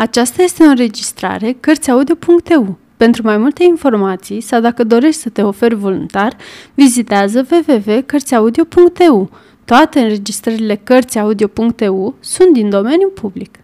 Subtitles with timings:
[0.00, 2.78] Aceasta este o înregistrare Cărțiaudio.eu.
[2.96, 6.36] Pentru mai multe informații sau dacă dorești să te oferi voluntar,
[6.74, 9.30] vizitează www.cărțiaudio.eu.
[9.64, 13.58] Toate înregistrările Cărțiaudio.eu sunt din domeniu public.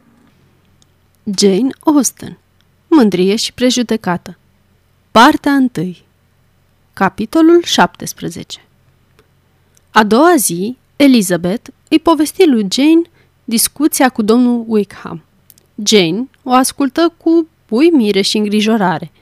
[1.39, 2.39] Jane Austen
[2.87, 4.39] Mândrie și prejudecată
[5.11, 5.97] Partea 1
[6.93, 8.61] Capitolul 17
[9.91, 13.03] A doua zi, Elizabeth îi povesti lui Jane
[13.45, 15.21] discuția cu domnul Wickham.
[15.85, 19.13] Jane o ascultă cu uimire și îngrijorare,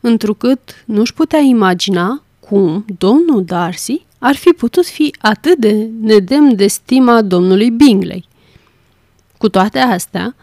[0.00, 6.66] întrucât nu-și putea imagina cum domnul Darcy ar fi putut fi atât de nedemn de
[6.66, 8.28] stima domnului Bingley.
[9.38, 10.34] Cu toate astea,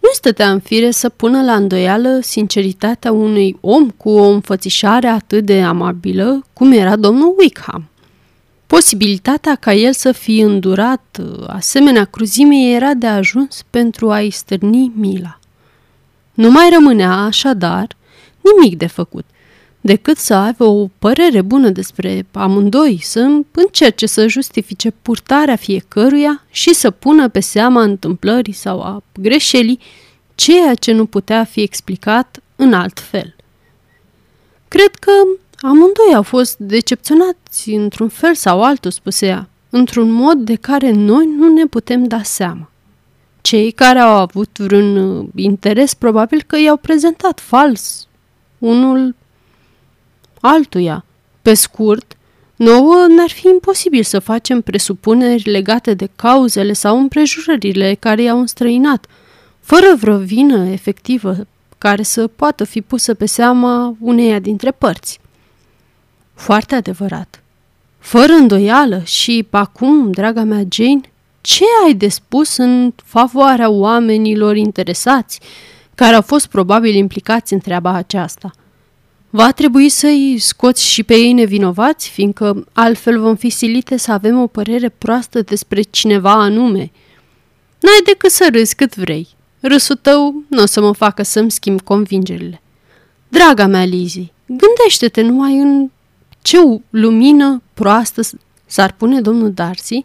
[0.00, 5.44] nu stătea în fire să pună la îndoială sinceritatea unui om cu o înfățișare atât
[5.44, 7.91] de amabilă cum era domnul Wickham.
[8.72, 15.38] Posibilitatea ca el să fie îndurat asemenea cruzimei era de ajuns pentru a-i stârni mila.
[16.34, 17.86] Nu mai rămânea așadar
[18.40, 19.24] nimic de făcut,
[19.80, 26.74] decât să aibă o părere bună despre amândoi, să încerce să justifice purtarea fiecăruia și
[26.74, 29.78] să pună pe seama întâmplării sau a greșelii
[30.34, 33.34] ceea ce nu putea fi explicat în alt fel.
[34.68, 35.12] Cred că
[35.64, 41.26] Amândoi au fost decepționați într-un fel sau altul, spuse ea, într-un mod de care noi
[41.26, 42.70] nu ne putem da seama.
[43.40, 48.06] Cei care au avut vreun uh, interes probabil că i-au prezentat fals
[48.58, 49.14] unul
[50.40, 51.04] altuia.
[51.42, 52.16] Pe scurt,
[52.56, 59.06] nouă n-ar fi imposibil să facem presupuneri legate de cauzele sau împrejurările care i-au înstrăinat,
[59.60, 61.36] fără vreo vină efectivă
[61.78, 65.20] care să poată fi pusă pe seama uneia dintre părți.
[66.42, 67.42] Foarte adevărat.
[67.98, 71.00] Fără îndoială și acum, draga mea Jane,
[71.40, 75.40] ce ai de spus în favoarea oamenilor interesați
[75.94, 78.50] care au fost probabil implicați în treaba aceasta?
[79.30, 84.40] Va trebui să-i scoți și pe ei nevinovați, fiindcă altfel vom fi silite să avem
[84.40, 86.90] o părere proastă despre cineva anume.
[87.80, 89.28] N-ai decât să râzi cât vrei.
[89.60, 92.62] Râsul tău nu o să mă facă să-mi schimb convingerile.
[93.28, 95.90] Draga mea, Lizzie, gândește-te numai în
[96.42, 96.56] ce
[96.90, 98.20] lumină proastă
[98.66, 100.04] s-ar pune domnul Darcy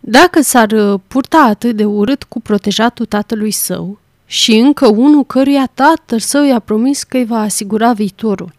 [0.00, 5.70] dacă s-ar uh, purta atât de urât cu protejatul tatălui său și încă unul căruia
[5.74, 8.54] tatăl său i-a promis că îi va asigura viitorul.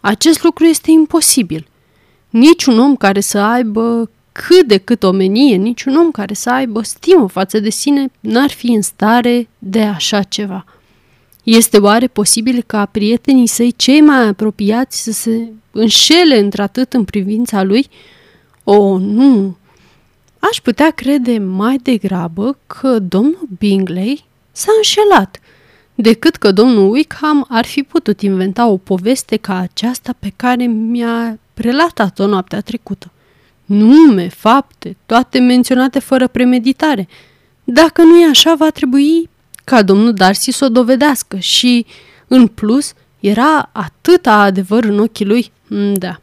[0.00, 1.66] Acest lucru este imposibil.
[2.30, 7.28] Niciun om care să aibă cât de cât omenie, niciun om care să aibă stimă
[7.28, 10.64] față de sine n-ar fi în stare de așa ceva.
[11.52, 17.62] Este oare posibil ca prietenii săi cei mai apropiați să se înșele într-atât în privința
[17.62, 17.86] lui?
[18.64, 19.56] O, nu!
[20.38, 25.40] Aș putea crede mai degrabă că domnul Bingley s-a înșelat,
[25.94, 31.38] decât că domnul Wickham ar fi putut inventa o poveste ca aceasta pe care mi-a
[31.54, 33.10] relatat-o noaptea trecută.
[33.64, 37.08] Nume, fapte, toate menționate fără premeditare.
[37.64, 39.28] Dacă nu e așa, va trebui
[39.70, 41.86] ca domnul Darcy să o dovedească și,
[42.26, 45.52] în plus, era atâta adevăr în ochii lui.
[45.66, 46.20] Mm, da.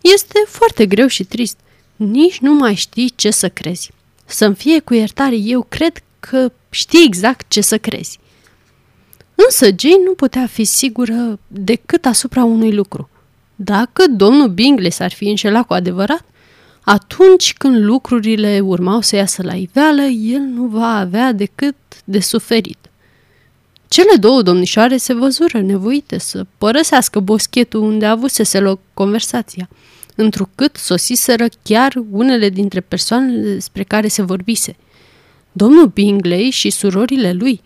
[0.00, 1.58] Este foarte greu și trist.
[1.96, 3.90] Nici nu mai știi ce să crezi.
[4.24, 8.18] Să-mi fie cu iertare, eu cred că știi exact ce să crezi.
[9.34, 13.08] Însă Jane nu putea fi sigură decât asupra unui lucru.
[13.54, 16.24] Dacă domnul Bingley s-ar fi înșelat cu adevărat,
[16.88, 21.74] atunci când lucrurile urmau să iasă la iveală, el nu va avea decât
[22.04, 22.78] de suferit.
[23.88, 29.68] Cele două domnișoare se văzură nevoite să părăsească boschetul unde avusese loc conversația,
[30.14, 34.76] întrucât sosiseră chiar unele dintre persoanele despre care se vorbise.
[35.52, 37.60] Domnul Bingley și surorile lui,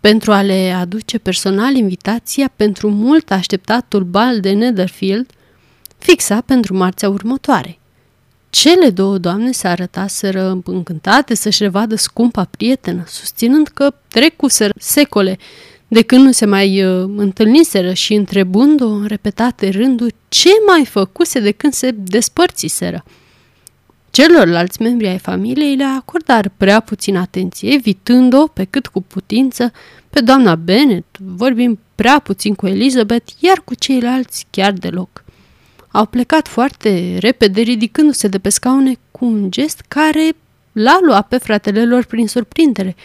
[0.00, 5.30] pentru a le aduce personal invitația pentru mult așteptatul bal de Netherfield,
[5.98, 7.76] fixa pentru marțea următoare.
[8.54, 15.38] Cele două doamne se arătaseră încântate să-și revadă scumpa prietenă, susținând că trecuseră secole
[15.88, 21.40] de când nu se mai uh, întâlniseră și întrebând-o în repetate rânduri ce mai făcuse
[21.40, 23.04] de când se despărțiseră.
[24.10, 29.72] Celorlalți membri ai familiei le acordară prea puțin atenție, evitând-o pe cât cu putință
[30.10, 35.21] pe doamna Bennet, vorbim prea puțin cu Elizabeth, iar cu ceilalți chiar deloc
[35.92, 40.32] au plecat foarte repede, ridicându-se de pe scaune cu un gest care
[40.72, 42.96] l-a luat pe fratele lor prin surprindere,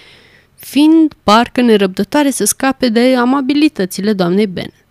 [0.55, 4.85] fiind parcă nerăbdătoare să scape de amabilitățile doamnei Bennet.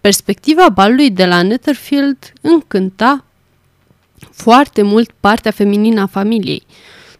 [0.00, 3.24] Perspectiva balului de la Netherfield încânta
[4.30, 6.66] foarte mult partea feminină a familiei.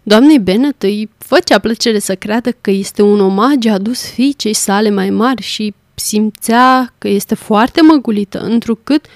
[0.02, 5.11] Doamnei Bennet îi făcea plăcere să creadă că este un omagiu adus fiicei sale mai
[5.11, 9.06] mari și simțea că este foarte măgulită, întrucât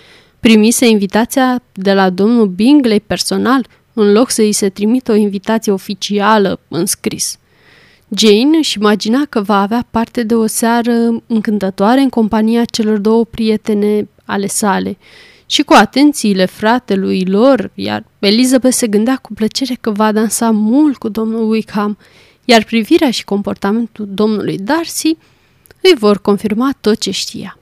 [0.44, 5.72] primise invitația de la domnul Bingley personal, în loc să îi se trimită o invitație
[5.72, 7.38] oficială în scris.
[8.16, 10.92] Jane își imagina că va avea parte de o seară
[11.26, 14.96] încântătoare în compania celor două prietene ale sale
[15.46, 20.96] și cu atențiile fratelui lor, iar Elizabeth se gândea cu plăcere că va dansa mult
[20.96, 21.98] cu domnul Wickham,
[22.44, 25.16] iar privirea și comportamentul domnului Darcy
[25.80, 27.58] îi vor confirma tot ce știa.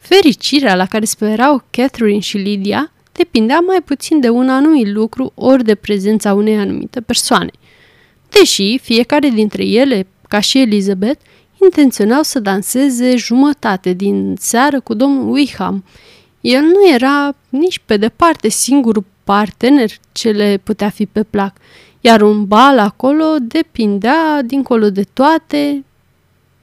[0.00, 5.64] Fericirea la care sperau Catherine și Lydia depindea mai puțin de un anumit lucru ori
[5.64, 7.50] de prezența unei anumite persoane.
[8.28, 11.20] Deși fiecare dintre ele, ca și Elizabeth,
[11.62, 15.84] intenționau să danseze jumătate din seară cu domnul Wickham,
[16.40, 21.56] el nu era nici pe departe singurul partener ce le putea fi pe plac,
[22.00, 25.84] iar un bal acolo depindea, dincolo de toate,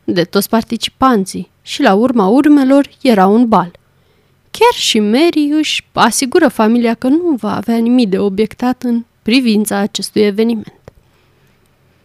[0.04, 3.72] de toți participanții și la urma urmelor era un bal.
[4.52, 9.78] Chiar și Mary își asigură familia că nu va avea nimic de obiectat în privința
[9.78, 10.74] acestui eveniment.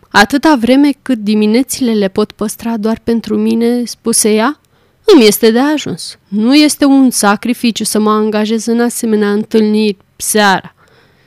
[0.09, 4.61] Atâta vreme cât diminețile le pot păstra doar pentru mine, spuse ea,
[5.05, 6.19] îmi este de ajuns.
[6.29, 10.75] Nu este un sacrificiu să mă angajez în asemenea întâlniri seara.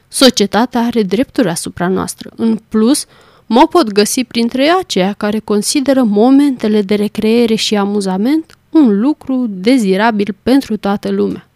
[0.07, 2.31] Societatea are drepturi asupra noastră.
[2.35, 3.05] În plus,
[3.45, 10.36] mă pot găsi printre aceia care consideră momentele de recreere și amuzament un lucru dezirabil
[10.44, 11.47] pentru toată lumea.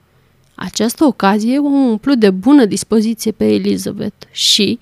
[0.55, 4.79] Această ocazie o umplu de bună dispoziție pe Elizabeth și,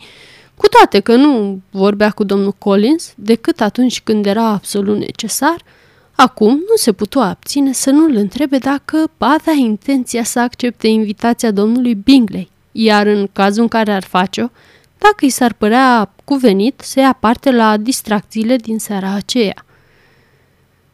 [0.56, 5.56] cu toate că nu vorbea cu domnul Collins decât atunci când era absolut necesar,
[6.16, 11.96] acum nu se putea abține să nu-l întrebe dacă avea intenția să accepte invitația domnului
[11.96, 14.48] Bingley, iar în cazul în care ar face-o,
[14.98, 19.66] dacă i s-ar părea cuvenit să ia parte la distracțiile din seara aceea.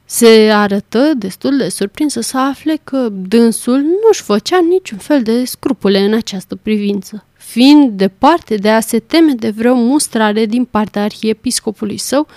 [0.06, 6.00] Se arătă destul de surprinsă să afle că dânsul nu-și făcea niciun fel de scrupule
[6.00, 11.98] în această privință, fiind departe de a se teme de vreo mustrare din partea arhiepiscopului
[11.98, 12.28] său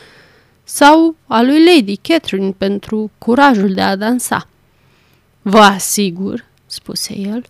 [0.64, 4.48] sau a lui Lady Catherine pentru curajul de a dansa.
[5.42, 7.44] Vă asigur, spuse el,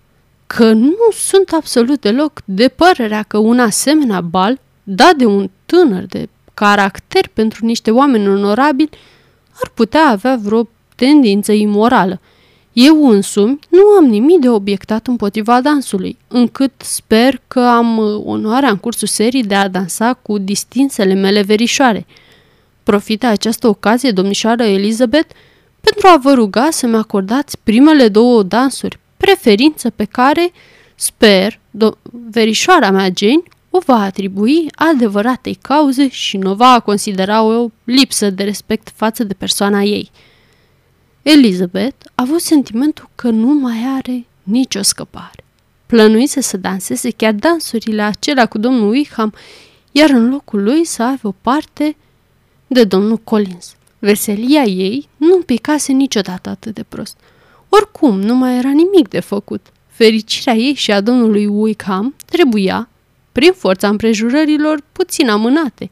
[0.46, 6.02] că nu sunt absolut deloc de părerea că un asemenea bal, dat de un tânăr
[6.02, 8.90] de caracter pentru niște oameni onorabili,
[9.62, 12.20] ar putea avea vreo tendință imorală.
[12.72, 18.76] Eu însumi nu am nimic de obiectat împotriva dansului, încât sper că am onoarea în
[18.76, 22.06] cursul serii de a dansa cu distinsele mele verișoare.
[22.82, 25.34] Profită această ocazie, domnișoară Elizabeth,
[25.80, 30.52] pentru a vă ruga să-mi acordați primele două dansuri, preferință pe care,
[30.94, 31.98] sper, do-
[32.30, 38.44] verișoara mea Jane o va atribui adevăratei cauze și nu va considera o lipsă de
[38.44, 40.10] respect față de persoana ei.
[41.22, 45.44] Elizabeth a avut sentimentul că nu mai are nicio scăpare.
[45.86, 49.34] Plănuise să danseze chiar dansurile acelea cu domnul Wickham,
[49.92, 51.96] iar în locul lui să aibă o parte
[52.66, 53.76] de domnul Collins.
[53.98, 57.16] Veselia ei nu picase niciodată atât de prost.
[57.76, 59.66] Oricum, nu mai era nimic de făcut.
[59.86, 62.88] Fericirea ei și a domnului Wickham trebuia,
[63.32, 65.90] prin forța împrejurărilor puțin amânate,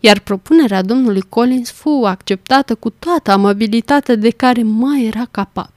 [0.00, 5.70] iar propunerea domnului Collins fu acceptată cu toată amabilitatea de care mai era capabil.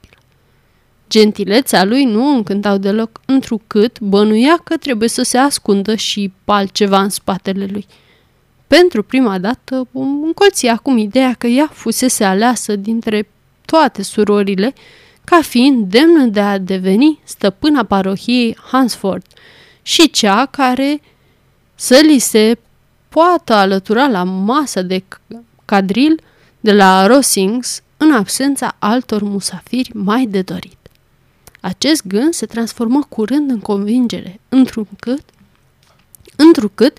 [1.10, 7.10] Gentilețea lui nu încântau deloc, întrucât bănuia că trebuie să se ascundă și altceva în
[7.10, 7.86] spatele lui.
[8.68, 9.88] Pentru prima dată
[10.24, 13.28] încolți acum ideea că ea fusese aleasă dintre
[13.66, 14.74] toate surorile
[15.26, 19.26] ca fiind demnă de a deveni stăpâna parohiei Hansford
[19.82, 21.02] și cea care
[21.76, 22.58] să li se
[23.10, 25.04] poată alătura la masă de
[25.66, 26.22] cadril
[26.60, 30.78] de la Rosings în absența altor musafiri mai de dorit.
[31.60, 35.24] Acest gând se transformă curând în convingere, întrucât,
[36.36, 36.98] întrucât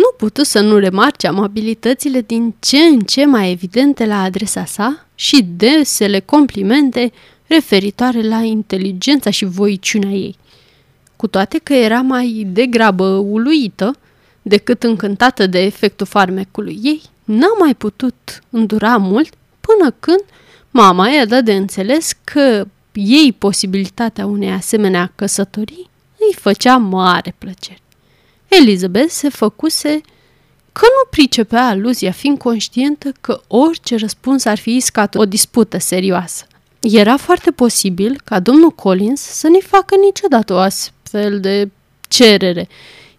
[0.00, 5.06] nu putu să nu remarce amabilitățile din ce în ce mai evidente la adresa sa
[5.14, 7.12] și desele complimente
[7.46, 10.36] referitoare la inteligența și voiciunea ei.
[11.16, 13.96] Cu toate că era mai degrabă uluită
[14.42, 20.24] decât încântată de efectul farmecului ei, n-a mai putut îndura mult până când
[20.70, 27.78] mama i-a dat de înțeles că ei posibilitatea unei asemenea căsătorii îi făcea mare plăcere.
[28.50, 30.00] Elizabeth se făcuse
[30.72, 36.44] că nu pricepea aluzia, fiind conștientă că orice răspuns ar fi iscat o dispută serioasă.
[36.80, 41.70] Era foarte posibil ca domnul Collins să nu facă niciodată o astfel de
[42.08, 42.68] cerere,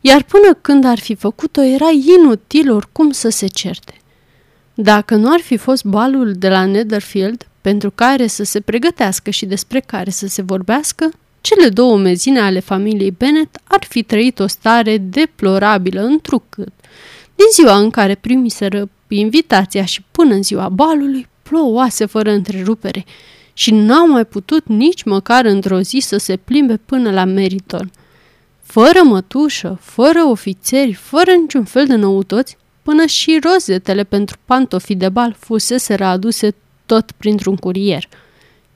[0.02, 3.94] iar până când ar fi făcut-o era inutil oricum să se certe.
[4.74, 9.46] Dacă nu ar fi fost balul de la Netherfield, pentru care să se pregătească și
[9.46, 14.48] despre care să se vorbească, cele două mezine ale familiei Bennet ar fi trăit o
[14.48, 16.72] stare deplorabilă întrucât,
[17.36, 23.06] din ziua în care primiseră invitația și până în ziua balului, plouase fără întrerupere
[23.54, 27.92] și n-au mai putut nici măcar într-o zi să se plimbe până la Meriton.
[28.62, 35.10] Fără mătușă, fără ofițeri, fără niciun fel de noutăți, până și rozetele pentru pantofii de
[35.10, 36.56] bal fusese aduse
[36.86, 38.10] tot printr-un curier.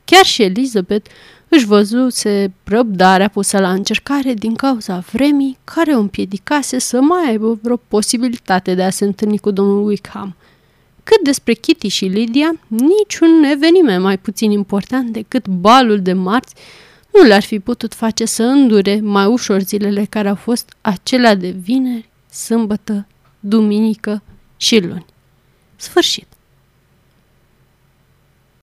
[0.05, 1.09] Chiar și Elizabeth
[1.49, 7.59] își văzuse răbdarea pusă la încercare din cauza vremii care o împiedicase să mai aibă
[7.61, 10.35] vreo posibilitate de a se întâlni cu domnul Wickham.
[11.03, 16.55] Cât despre Kitty și Lydia, niciun eveniment mai puțin important decât balul de marți
[17.13, 21.49] nu le-ar fi putut face să îndure mai ușor zilele care au fost acelea de
[21.49, 23.07] vineri, sâmbătă,
[23.39, 24.21] duminică
[24.57, 25.05] și luni.
[25.75, 26.34] Sfârșit.